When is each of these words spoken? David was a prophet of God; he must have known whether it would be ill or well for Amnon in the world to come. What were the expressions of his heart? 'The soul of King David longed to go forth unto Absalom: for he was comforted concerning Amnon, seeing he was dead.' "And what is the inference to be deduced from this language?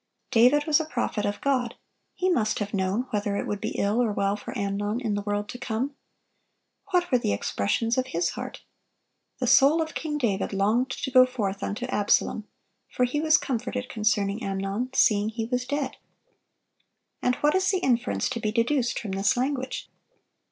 David 0.31 0.65
was 0.65 0.79
a 0.79 0.85
prophet 0.85 1.27
of 1.27 1.39
God; 1.41 1.75
he 2.15 2.27
must 2.27 2.57
have 2.57 2.73
known 2.73 3.05
whether 3.11 3.35
it 3.37 3.45
would 3.45 3.61
be 3.61 3.77
ill 3.77 4.01
or 4.01 4.11
well 4.11 4.35
for 4.35 4.57
Amnon 4.57 4.99
in 4.99 5.13
the 5.13 5.21
world 5.21 5.47
to 5.49 5.59
come. 5.59 5.95
What 6.89 7.11
were 7.11 7.19
the 7.19 7.33
expressions 7.33 7.99
of 7.99 8.07
his 8.07 8.29
heart? 8.31 8.63
'The 9.37 9.45
soul 9.45 9.79
of 9.79 9.93
King 9.93 10.17
David 10.17 10.53
longed 10.53 10.89
to 10.89 11.11
go 11.11 11.27
forth 11.27 11.61
unto 11.61 11.85
Absalom: 11.85 12.47
for 12.89 13.03
he 13.03 13.21
was 13.21 13.37
comforted 13.37 13.89
concerning 13.89 14.41
Amnon, 14.43 14.89
seeing 14.93 15.29
he 15.29 15.45
was 15.45 15.65
dead.' 15.67 15.97
"And 17.21 17.35
what 17.35 17.53
is 17.53 17.69
the 17.69 17.77
inference 17.77 18.27
to 18.29 18.39
be 18.39 18.51
deduced 18.51 18.97
from 18.97 19.11
this 19.11 19.37
language? 19.37 19.87